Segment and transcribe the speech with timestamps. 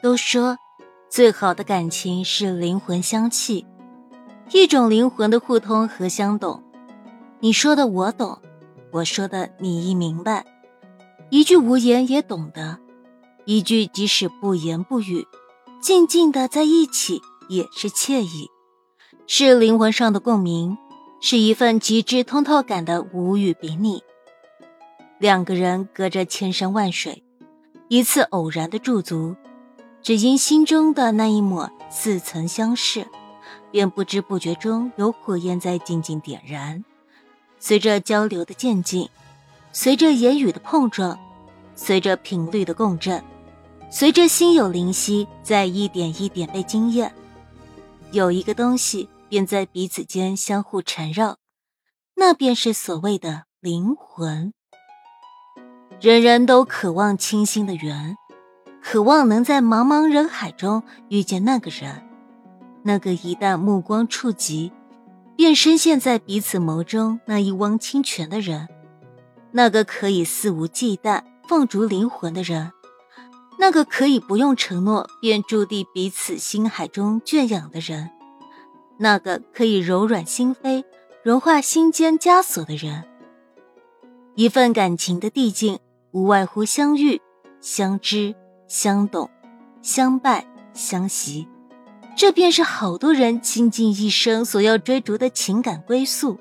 [0.00, 0.56] 都说，
[1.08, 3.66] 最好的感情是灵魂相契，
[4.52, 6.62] 一种灵魂的互通和相懂。
[7.40, 8.40] 你说的我懂，
[8.92, 10.44] 我说的你亦明白，
[11.30, 12.78] 一句无言也懂得，
[13.44, 15.26] 一句即使不言不语，
[15.80, 18.48] 静静的在一起也是惬意，
[19.26, 20.78] 是灵魂上的共鸣，
[21.20, 24.02] 是一份极致通透感的无与比拟。
[25.18, 27.24] 两个人隔着千山万水，
[27.88, 29.34] 一次偶然的驻足。
[30.08, 33.06] 只因心中的那一抹似曾相识，
[33.70, 36.82] 便不知不觉中有火焰在静静点燃。
[37.58, 39.10] 随着交流的渐进，
[39.70, 41.18] 随着言语的碰撞，
[41.74, 43.22] 随着频率的共振，
[43.90, 47.12] 随着心有灵犀在一点一点被惊艳，
[48.10, 51.36] 有一个东西便在彼此间相互缠绕，
[52.16, 54.54] 那便是所谓的灵魂。
[56.00, 58.16] 人人都渴望清新的缘。
[58.90, 62.08] 渴望能在茫茫人海中遇见那个人，
[62.82, 64.72] 那个一旦目光触及，
[65.36, 68.66] 便深陷在彼此眸中那一汪清泉的人，
[69.50, 72.72] 那个可以肆无忌惮放逐灵魂的人，
[73.58, 78.08] 那个可以不用承诺便注定彼此心海中圈养的人，
[78.96, 80.82] 那个可以柔软心扉、
[81.22, 83.04] 融化心间枷锁的人。
[84.34, 85.78] 一份感情的递进，
[86.10, 87.20] 无外乎相遇、
[87.60, 88.34] 相知。
[88.68, 89.30] 相懂、
[89.80, 91.48] 相伴、相惜，
[92.14, 96.38] 这便是好多人倾尽一生所要追逐的情感归宿。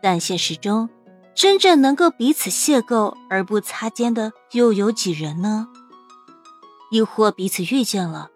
[0.00, 0.88] 但现实中，
[1.34, 5.66] 真正能够彼此邂逅而不擦肩的又有几人呢？
[6.92, 8.30] 亦或彼此遇见了，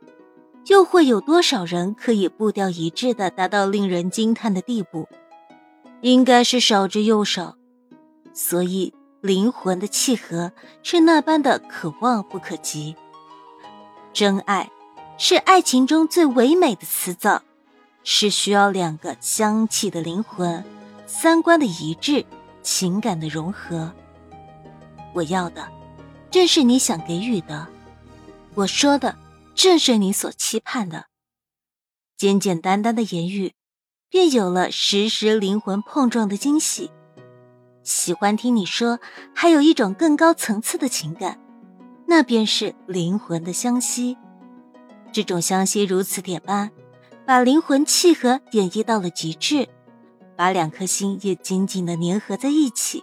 [0.67, 5.09] 又会有多少人可以步调一致的达到令人惊叹的地步？
[6.01, 7.57] 应该是少之又少。
[8.35, 8.93] 所以。
[9.21, 12.97] 灵魂的契合是那般的可望不可及，
[14.15, 14.71] 真爱
[15.19, 17.43] 是爱情中最唯美的词藻，
[18.03, 20.65] 是需要两个相契的灵魂，
[21.07, 22.25] 三观的一致，
[22.63, 23.93] 情感的融合。
[25.13, 25.69] 我要的，
[26.31, 27.67] 正是你想给予的；
[28.55, 29.19] 我说的，
[29.55, 31.07] 正是你所期盼的。
[32.17, 33.53] 简简单单的言语，
[34.09, 36.91] 便有了时时灵魂碰撞的惊喜。
[37.91, 39.01] 喜欢听你说，
[39.35, 41.41] 还有一种更高层次的情感，
[42.07, 44.17] 那便是灵魂的相吸。
[45.13, 46.71] 这种相吸如此铁般，
[47.27, 49.69] 把灵魂契合演绎到了极致，
[50.37, 53.03] 把两颗心也紧紧的粘合在一起。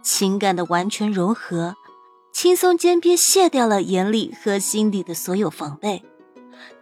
[0.00, 1.74] 情感的完全融合，
[2.32, 6.04] 轻松间便卸掉了眼里和心里的所有防备，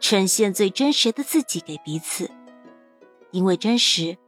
[0.00, 2.30] 呈现最真实的自己给彼此，
[3.30, 4.18] 因为真实。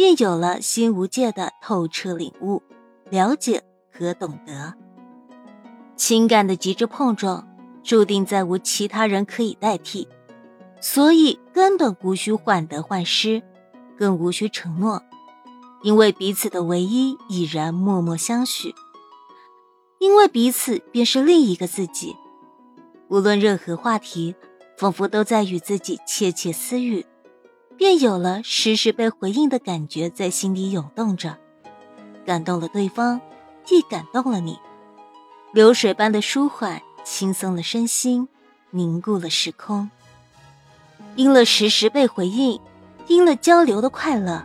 [0.00, 2.62] 便有了心无界的透彻领悟、
[3.10, 3.62] 了解
[3.92, 4.72] 和懂得。
[5.94, 7.46] 情感的极致碰撞，
[7.82, 10.08] 注定再无其他人可以代替，
[10.80, 13.42] 所以根本无需患得患失，
[13.98, 15.02] 更无需承诺，
[15.82, 18.74] 因为彼此的唯一已然默默相许，
[19.98, 22.16] 因为彼此便是另一个自己。
[23.08, 24.34] 无论任何话题，
[24.78, 27.04] 仿佛都在与自己窃窃私语。
[27.80, 31.38] 便有了时时被回应的感觉在心里涌动着，
[32.26, 33.18] 感动了对方，
[33.70, 34.58] 亦感动了你。
[35.54, 38.28] 流水般的舒缓，轻松了身心，
[38.68, 39.90] 凝固了时空。
[41.16, 42.60] 因了时时被回应，
[43.06, 44.44] 因了交流的快乐，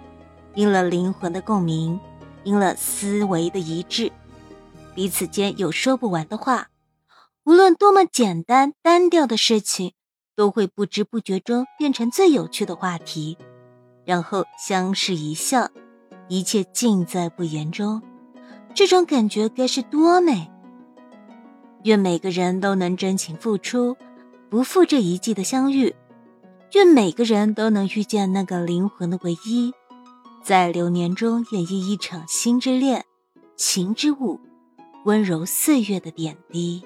[0.53, 1.99] 因了灵魂的共鸣，
[2.45, 4.13] 因了思维的一致，
[4.95, 6.69] 彼此间有说不完的话。
[7.43, 9.91] 无论多么简单单调的事情。
[10.35, 13.37] 都会不知不觉中变成最有趣的话题，
[14.03, 15.69] 然后相视一笑，
[16.27, 18.01] 一切尽在不言中。
[18.73, 20.51] 这种感觉该是多美！
[21.83, 23.95] 愿每个人都能真情付出，
[24.49, 25.95] 不负这一季的相遇。
[26.73, 29.73] 愿每个人都能遇见那个灵魂的唯一，
[30.43, 33.05] 在流年中演绎一场心之恋、
[33.55, 34.41] 情之舞、
[35.05, 36.83] 温柔岁月的点滴。